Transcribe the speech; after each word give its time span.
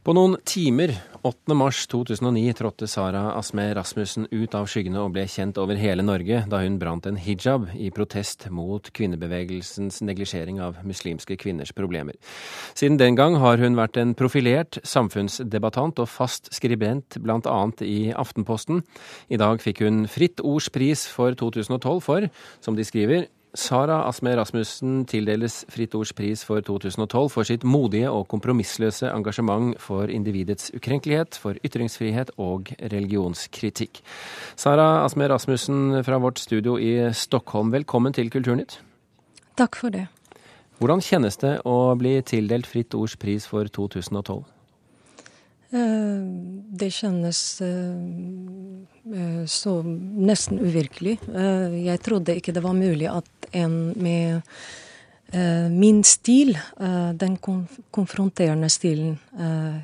På 0.00 0.14
noen 0.16 0.38
timer 0.48 0.94
8.3.2009 1.28 2.54
trådte 2.56 2.86
Sara 2.88 3.34
Asme 3.36 3.66
Rasmussen 3.76 4.24
ut 4.30 4.54
av 4.56 4.64
skyggene 4.72 5.02
og 5.02 5.10
ble 5.12 5.26
kjent 5.28 5.58
over 5.60 5.76
hele 5.76 6.00
Norge 6.00 6.38
da 6.48 6.60
hun 6.62 6.78
brant 6.80 7.04
en 7.04 7.18
hijab 7.20 7.66
i 7.76 7.90
protest 7.92 8.46
mot 8.48 8.88
kvinnebevegelsens 8.96 10.00
neglisjering 10.08 10.56
av 10.64 10.78
muslimske 10.88 11.36
kvinners 11.42 11.74
problemer. 11.76 12.16
Siden 12.72 12.96
den 12.96 13.18
gang 13.18 13.36
har 13.42 13.60
hun 13.60 13.76
vært 13.76 14.00
en 14.00 14.14
profilert 14.16 14.78
samfunnsdebattant 14.88 16.00
og 16.00 16.08
fast 16.08 16.48
skribent 16.56 17.20
bl.a. 17.20 17.58
i 17.84 17.98
Aftenposten. 18.16 18.80
I 19.28 19.36
dag 19.36 19.60
fikk 19.60 19.84
hun 19.84 20.06
Fritt 20.08 20.40
Ords 20.40 20.70
pris 20.72 21.04
for 21.12 21.36
2012 21.36 22.00
for, 22.08 22.30
som 22.64 22.72
de 22.72 22.88
skriver, 22.88 23.28
Sara 23.54 24.04
Asme 24.06 24.36
Rasmussen 24.38 25.04
tildeles 25.10 25.64
Fritt 25.68 25.94
Ords 25.98 26.12
pris 26.14 26.44
for 26.46 26.62
2012 26.62 27.30
for 27.32 27.46
sitt 27.48 27.64
modige 27.66 28.10
og 28.10 28.28
kompromissløse 28.30 29.10
engasjement 29.10 29.74
for 29.82 30.06
individets 30.06 30.70
ukrenkelighet, 30.76 31.34
for 31.34 31.58
ytringsfrihet 31.66 32.30
og 32.38 32.70
religionskritikk. 32.78 34.02
Sara 34.54 35.04
Asme 35.04 35.26
Rasmussen 35.28 35.98
fra 36.06 36.20
vårt 36.22 36.38
studio 36.38 36.76
i 36.78 37.10
Stockholm, 37.12 37.72
velkommen 37.74 38.14
til 38.14 38.30
Kulturnytt. 38.30 38.78
Takk 39.58 39.76
for 39.82 39.90
det. 39.90 40.06
Hvordan 40.78 41.02
kjennes 41.02 41.36
det 41.42 41.58
å 41.66 41.92
bli 41.98 42.20
tildelt 42.22 42.70
Fritt 42.70 42.94
Ords 42.94 43.18
pris 43.18 43.50
for 43.50 43.66
2012? 43.66 44.44
Eh, 45.70 46.22
det 46.82 46.90
kjennes 46.90 47.40
eh, 47.62 47.98
eh, 49.14 49.42
så 49.46 49.76
nesten 49.86 50.58
uvirkelig. 50.58 51.18
Jeg 51.30 52.02
trodde 52.02 52.34
ikke 52.38 52.54
det 52.56 52.64
var 52.64 52.74
mulig 52.78 53.10
at 53.10 53.50
en 53.54 53.92
med 53.96 54.42
min 55.70 56.00
stil, 56.02 56.56
den 57.14 57.36
konfronterende 57.38 58.66
stilen 58.66 59.12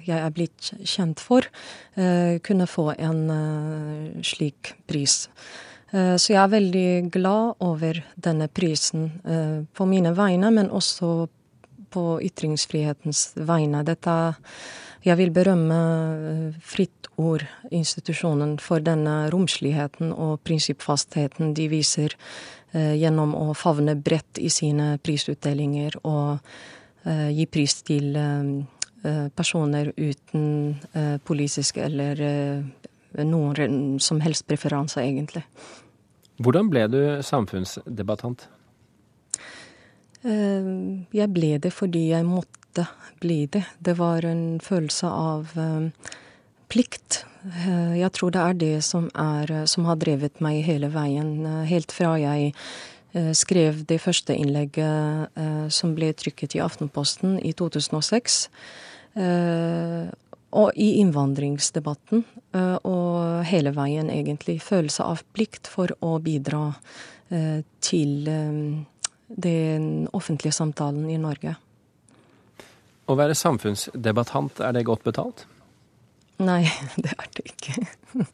jeg 0.02 0.16
er 0.18 0.32
blitt 0.34 0.72
kjent 0.82 1.22
for, 1.22 1.46
kunne 1.94 2.66
få 2.66 2.86
en 2.98 3.20
slik 4.26 4.72
pris. 4.90 5.14
Så 5.94 6.32
jeg 6.32 6.40
er 6.42 6.50
veldig 6.50 6.88
glad 7.14 7.62
over 7.62 8.02
denne 8.18 8.50
prisen 8.50 9.06
på 9.70 9.86
mine 9.86 10.16
vegne, 10.18 10.50
men 10.50 10.66
også 10.66 11.28
på 11.90 12.18
ytringsfrihetens 12.26 13.32
vegne. 13.48 13.84
Dette 13.86 14.16
jeg 15.06 15.20
vil 15.20 15.30
berømme 15.30 15.76
eh, 15.78 16.54
Fritt 16.66 17.10
Ord-institusjonen 17.16 18.56
for 18.60 18.82
denne 18.82 19.28
romsligheten 19.32 20.10
og 20.12 20.40
prinsippfastheten 20.44 21.54
de 21.56 21.68
viser 21.70 22.16
eh, 22.72 22.96
gjennom 22.98 23.34
å 23.38 23.52
favne 23.56 23.94
bredt 23.96 24.40
i 24.42 24.50
sine 24.50 24.96
prisutdelinger 24.98 26.00
og 26.02 26.42
eh, 27.06 27.30
gi 27.36 27.46
pris 27.46 27.82
til 27.86 28.18
personer 29.36 29.92
uten 29.94 30.80
politisk 31.22 31.76
eller 31.78 32.18
noen 33.22 34.00
som 34.02 34.18
helst 34.24 34.48
preferanse, 34.48 34.98
egentlig. 34.98 35.44
Hvordan 36.42 36.72
ble 36.72 36.82
du 36.90 36.98
samfunnsdebattant? 37.22 38.48
Jeg 40.26 41.30
ble 41.30 41.52
det 41.62 41.70
fordi 41.74 42.08
jeg 42.10 42.26
måtte 42.26 42.86
bli 43.22 43.46
det. 43.46 43.64
Det 43.78 43.96
var 43.98 44.24
en 44.26 44.58
følelse 44.60 45.06
av 45.06 45.54
uh, 45.56 46.10
plikt. 46.72 47.24
Uh, 47.44 47.94
jeg 47.98 48.10
tror 48.16 48.34
det 48.34 48.42
er 48.42 48.58
det 48.60 48.74
som, 48.84 49.08
er, 49.14 49.52
som 49.70 49.86
har 49.88 50.00
drevet 50.02 50.42
meg 50.44 50.64
hele 50.66 50.90
veien. 50.92 51.46
Helt 51.68 51.94
fra 51.94 52.16
jeg 52.20 52.52
skrev 53.32 53.78
det 53.88 53.96
første 54.02 54.34
innlegget 54.36 55.38
som 55.72 55.94
ble 55.96 56.10
trykket 56.12 56.52
i 56.58 56.60
Aftenposten 56.60 57.38
i 57.40 57.54
2006. 57.56 58.34
og 60.52 60.76
i 60.76 60.88
innvandringsdebatten. 61.00 62.24
og 62.84 63.44
hele 63.48 63.72
veien, 63.72 64.10
egentlig. 64.10 64.58
Følelse 64.60 65.06
av 65.06 65.22
plikt 65.32 65.66
for 65.66 65.96
å 66.04 66.18
bidra 66.20 66.74
til 67.80 68.28
den 69.28 70.08
offentlige 70.12 70.54
samtalen 70.54 71.10
i 71.10 71.18
Norge. 71.18 71.56
Å 73.06 73.14
være 73.18 73.36
samfunnsdebattant, 73.38 74.60
er 74.60 74.74
det 74.74 74.86
godt 74.86 75.04
betalt? 75.06 75.46
Nei, 76.44 76.66
det 77.02 77.14
er 77.16 77.28
det 77.36 77.44
ikke. 77.48 77.74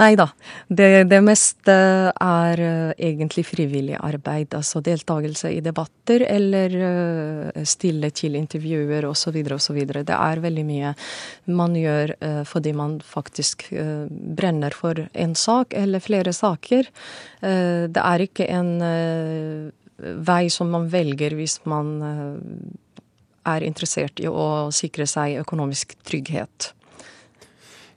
Nei 0.00 0.10
da. 0.18 0.26
Det, 0.68 0.88
det, 1.08 1.20
meste 1.24 1.74
er 2.12 2.60
uh, 2.60 2.92
egentlig 3.00 3.46
frivillig 3.48 3.96
arbeid. 3.96 4.52
Altså 4.56 4.82
deltakelse 4.84 5.52
i 5.56 5.62
debatter 5.64 6.24
eller 6.28 6.76
uh, 6.76 7.64
stille 7.64 8.12
til 8.16 8.36
intervjuer 8.38 9.08
osv. 9.08 9.40
osv. 9.56 9.80
Det 9.88 10.16
er 10.16 10.44
veldig 10.44 10.66
mye 10.68 10.92
man 11.56 11.76
gjør 11.78 12.14
uh, 12.20 12.42
fordi 12.48 12.74
man 12.76 12.98
faktisk 13.04 13.70
brenner 13.70 14.76
for 14.76 15.06
en 15.12 15.34
sak 15.34 15.74
eller 15.76 16.04
flere 16.04 16.32
saker. 16.36 16.88
det 17.40 18.02
er 18.04 18.22
ikke 18.24 18.46
en 18.52 18.70
vei 20.00 20.48
som 20.52 20.70
man 20.72 20.88
velger 20.92 21.34
hvis 21.38 21.58
man 21.68 21.96
er 23.48 23.64
interessert 23.64 24.20
i 24.20 24.28
å 24.28 24.68
sikre 24.74 25.06
seg 25.08 25.40
økonomisk 25.42 25.96
trygghet. 26.06 26.72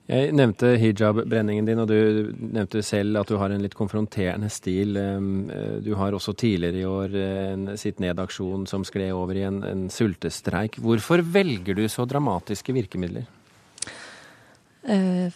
Jeg 0.04 0.34
nevnte 0.36 0.74
hijab-brenningen 0.82 1.68
din, 1.68 1.80
og 1.80 1.88
du 1.88 2.34
nevnte 2.36 2.82
selv 2.84 3.22
at 3.22 3.30
du 3.32 3.38
har 3.40 3.54
en 3.56 3.62
litt 3.64 3.76
konfronterende 3.78 4.50
stil. 4.52 4.98
Eh, 5.00 5.80
du 5.86 5.94
har 5.96 6.16
også 6.16 6.36
tidligere 6.36 6.82
i 6.82 6.90
år 6.90 7.16
en 7.22 7.70
Sitt 7.80 8.02
ned-aksjon 8.04 8.68
som 8.68 8.84
skled 8.84 9.16
over 9.16 9.40
i 9.40 9.46
en, 9.48 9.62
en, 9.64 9.86
sultestreik. 9.94 10.82
Hvorfor 10.84 11.24
velger 11.24 11.80
du 11.80 11.86
så 11.88 12.04
dramatiske 12.10 12.76
virkemidler? 12.76 13.30
Eh, 14.84 15.32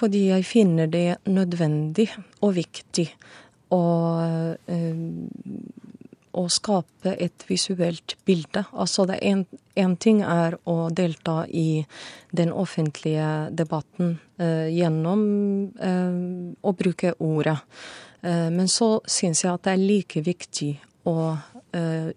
fordi 0.00 0.30
jeg 0.30 0.48
finner 0.48 0.88
det 0.88 1.20
nødvendig 1.28 2.08
og 2.40 2.56
viktig 2.56 3.04
å 3.76 3.84
eh, 4.24 4.69
å 6.40 6.48
skape 6.52 7.14
et 7.20 7.44
visuelt 7.48 8.16
bilde. 8.26 8.64
Altså 8.72 9.06
det 9.10 9.20
en, 9.26 9.44
en 9.76 9.96
ting 10.00 10.22
er 10.24 10.56
å 10.64 10.76
delta 10.94 11.44
i 11.46 11.84
den 12.36 12.52
offentlige 12.52 13.50
debatten 13.56 14.16
eh, 14.40 14.68
gjennom 14.72 15.24
eh, 15.76 16.20
å 16.60 16.74
bruke 16.76 17.14
ordet. 17.18 17.58
Eh, 18.22 18.48
men 18.52 18.68
så 18.68 18.96
syns 19.08 19.44
jeg 19.44 19.52
at 19.52 19.66
det 19.66 19.76
er 19.76 19.84
like 19.84 20.24
viktig 20.24 20.72
å, 21.08 21.34
eh, 21.76 22.10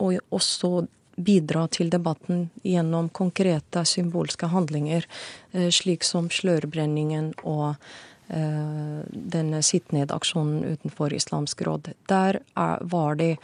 å 0.00 0.12
også 0.34 0.86
bidra 1.14 1.66
til 1.70 1.90
debatten 1.92 2.48
gjennom 2.66 3.08
konkrete 3.14 3.84
symbolske 3.86 4.48
handlinger, 4.50 5.06
eh, 5.52 5.70
slik 5.70 6.04
som 6.04 6.28
slørbrenningen 6.28 7.34
og 7.44 7.76
denne 8.26 9.58
sitt-ned-aksjonen 9.62 10.64
utenfor 10.64 11.12
Islamsk 11.12 11.62
råd. 11.66 11.90
Der 12.08 12.38
var 12.80 13.18
det 13.20 13.34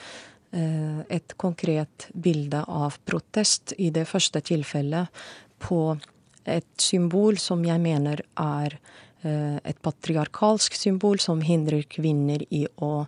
eh, 0.53 1.01
et 1.09 1.35
konkret 1.37 2.09
bilde 2.13 2.63
av 2.65 2.97
protest 3.05 3.75
i 3.79 3.91
det 3.95 4.07
første 4.09 4.41
tilfellet 4.41 5.13
på 5.61 5.99
et 6.49 6.71
symbol 6.81 7.39
som 7.39 7.65
jeg 7.67 7.83
mener 7.83 8.23
er 8.41 8.79
eh, 9.23 9.59
et 9.61 9.83
patriarkalsk 9.85 10.77
symbol 10.79 11.21
som 11.21 11.43
hindrer 11.45 11.85
kvinner 11.91 12.45
i 12.49 12.67
å 12.81 13.05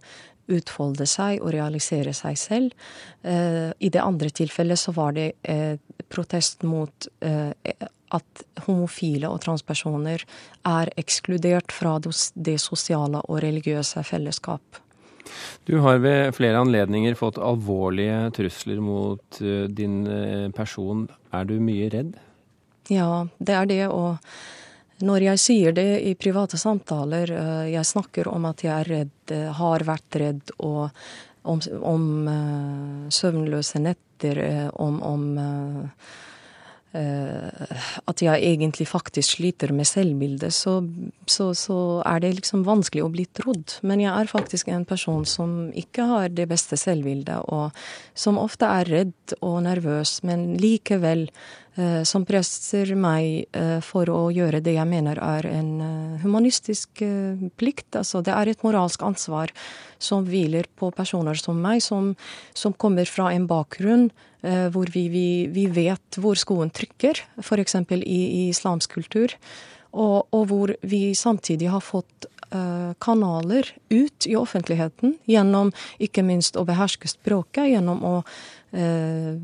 utfolde 0.52 1.06
seg 1.08 1.42
og 1.42 1.52
realisere 1.54 2.14
seg 2.16 2.38
selv. 2.38 2.76
I 3.22 3.90
det 3.92 4.02
andre 4.02 4.30
tilfellet 4.34 4.80
så 4.80 4.94
var 4.96 5.14
det 5.16 5.32
protest 6.12 6.64
mot 6.66 7.08
at 8.12 8.44
homofile 8.66 9.30
og 9.32 9.40
transpersoner 9.44 10.24
er 10.68 10.92
ekskludert 11.00 11.72
fra 11.72 11.96
det 12.02 12.58
sosiale 12.60 13.22
og 13.28 13.42
religiøse 13.44 14.04
fellesskap. 14.06 14.82
Du 15.64 15.78
har 15.84 16.00
ved 16.02 16.34
flere 16.36 16.60
anledninger 16.60 17.14
fått 17.19 17.38
alvorlige 17.40 18.32
trusler 18.36 18.80
mot 18.82 19.40
eh, 19.40 19.69
din 19.70 20.02
eh, 20.06 20.48
person. 20.54 21.06
Er 21.32 21.46
du 21.48 21.54
mye 21.62 21.88
redd? 21.92 22.16
Ja, 22.90 23.26
det 23.38 23.55
er 23.56 23.70
det. 23.70 23.84
Og 23.88 24.19
når 25.02 25.26
jeg 25.31 25.43
sier 25.43 25.76
det 25.76 25.88
i 26.08 26.14
private 26.19 26.60
samtaler, 26.60 27.34
eh, 27.34 27.69
jeg 27.75 27.90
snakker 27.93 28.31
om 28.32 28.49
at 28.50 28.64
jeg 28.64 28.75
er 28.75 28.93
redd, 28.96 29.37
har 29.58 29.87
vært 29.88 30.20
redd, 30.22 30.56
og 30.62 30.90
om, 31.49 31.62
om 31.82 32.04
søvnløse 33.10 33.81
netter, 33.82 34.38
om, 34.78 35.00
om 35.02 35.25
Eh, 36.93 37.76
at 38.04 38.20
jeg 38.20 38.43
egentlig 38.44 38.84
faktisk 38.84 39.38
sliter 39.38 39.70
med 39.72 39.88
selvbildet, 39.88 40.52
så, 40.52 40.75
så, 41.25 41.46
så, 41.56 41.76
er 42.05 42.20
det 42.20 42.34
liksom 42.37 42.66
vanskelig 42.66 43.06
å 43.06 43.12
bli 43.14 43.25
trodd. 43.32 43.78
Men 43.81 44.02
jeg 44.02 44.12
er 44.12 44.28
faktisk 44.28 44.69
en 44.69 44.84
person 44.84 45.25
som 45.25 45.70
ikke 45.72 46.05
har 46.10 46.28
det 46.37 46.50
beste 46.50 46.76
selvbildet, 46.76 47.48
og 47.48 47.72
som 48.12 48.40
ofte 48.40 48.69
er 48.69 48.93
redd 48.93 49.37
og 49.40 49.62
nervøs, 49.64 50.19
men 50.28 50.50
likevel 50.60 51.31
Eh, 51.71 51.71
som 52.04 52.26
presser 52.28 52.90
meg 52.98 53.46
eh, 53.56 53.78
for 53.84 54.10
å 54.12 54.26
gjøre 54.34 54.60
det 54.60 54.74
jeg 54.76 54.88
mener 54.90 55.16
er 55.24 55.48
en 55.48 55.70
eh, 55.80 56.19
humanistisk 56.20 57.00
plikt. 57.56 57.96
Altså, 57.96 58.20
det 58.20 58.34
er 58.36 58.50
et 58.52 58.64
moralsk 58.66 59.04
ansvar 59.06 59.54
som 60.02 60.26
hviler 60.28 60.69
på 60.76 60.90
personer 60.92 61.38
som 61.38 61.56
meg, 61.62 61.80
som, 61.80 62.12
som 62.52 62.76
kommer 62.76 63.08
fra 63.08 63.30
en 63.32 63.48
bakgrunn 63.48 64.10
hvor 64.42 64.88
vi, 64.90 65.04
vi, 65.06 65.26
vi, 65.54 65.69
vet 65.70 66.16
hvor 66.19 66.34
skoen 66.34 66.72
trykker, 66.74 67.20
f.eks. 67.38 67.76
I, 67.94 68.00
i 68.02 68.40
islamsk 68.48 68.96
kultur. 68.96 69.36
Og, 69.93 70.29
og, 70.33 70.47
hvor 70.49 70.73
vi 70.81 71.11
samtidig 71.17 71.69
har 71.69 71.83
fått 71.85 72.27
uh, 72.55 72.93
kanaler 73.03 73.69
ut 73.93 74.27
i 74.27 74.37
offentligheten 74.37 75.19
gjennom 75.29 75.73
ikke 76.00 76.25
minst 76.25 76.56
å 76.56 76.65
beherske 76.69 77.11
språket, 77.11 77.69
gjennom 77.75 78.00
å 78.09 78.15
uh, 78.23 79.35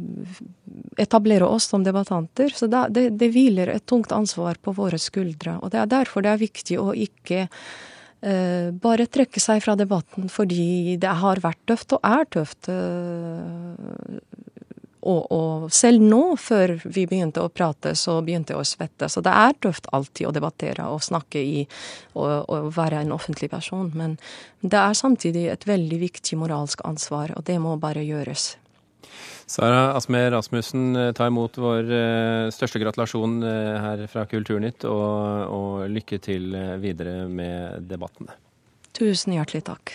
etablere 0.96 1.48
oss 1.48 1.68
som 1.68 1.84
debattanter. 1.84 2.54
Så 2.54 2.70
det, 2.70 2.86
det, 2.96 3.04
det, 3.20 3.28
hviler 3.34 3.74
et 3.74 3.86
tungt 3.86 4.12
ansvar 4.14 4.60
på 4.62 4.72
våre 4.76 5.00
skuldre. 5.00 5.58
Og 5.60 5.74
det 5.74 5.82
er 5.82 5.92
derfor 5.98 6.24
det 6.24 6.32
er 6.32 6.42
viktig 6.46 6.80
å 6.80 6.94
ikke 6.96 7.44
uh, 7.44 8.72
bare 8.72 9.08
trekke 9.12 9.42
seg 9.44 9.60
fra 9.64 9.76
debatten 9.76 10.32
fordi 10.32 10.96
det 11.00 11.12
har 11.22 11.44
vært 11.44 11.60
tøft, 11.68 11.92
og 11.96 12.08
er 12.08 12.28
tøft. 12.38 12.72
Uh, 12.72 14.16
og, 15.08 15.32
og, 15.32 15.66
selv 15.72 16.04
nå, 16.04 16.36
før 16.40 16.74
vi 16.84 17.06
begynte 17.08 17.42
å 17.42 17.50
prate, 17.52 17.94
så 17.96 18.18
begynte 18.24 18.54
jeg 18.54 18.60
å 18.60 18.68
svette. 18.68 19.08
Så 19.08 19.22
det 19.24 19.32
er 19.32 19.56
tøft 19.62 19.88
alltid 19.96 20.28
å 20.28 20.34
debattere 20.36 20.88
og 20.92 21.02
snakke 21.04 21.40
i 21.40 21.64
og, 22.14 22.48
og 22.48 22.70
være 22.76 23.02
en 23.02 23.14
offentlig 23.16 23.50
person. 23.52 23.90
Men 23.96 24.18
det 24.60 24.78
er 24.78 24.98
samtidig 24.98 25.48
et 25.52 25.68
veldig 25.68 26.00
viktig 26.04 26.38
moralsk 26.40 26.84
ansvar, 26.88 27.32
og 27.36 27.46
det 27.48 27.58
må 27.62 27.76
bare 27.80 28.04
gjøres. 28.04 28.52
Sara 29.48 29.94
Asmer 29.96 30.30
Rasmussen, 30.30 30.96
eh, 30.96 31.12
ta 31.16 31.26
imot 31.26 31.56
vår 31.56 31.86
eh, 31.88 32.50
største 32.52 32.82
gratulasjon 32.82 33.38
eh, 33.48 33.78
her 33.80 34.02
fra 34.12 34.26
Kulturnytt, 34.28 34.84
og, 34.84 35.54
og 35.54 35.86
lykke 35.88 36.18
til 36.20 36.52
videre 36.82 37.22
med 37.32 37.88
debattene. 37.88 38.36
Tusen 38.98 39.38
hjertelig 39.38 39.64
takk. 39.70 39.94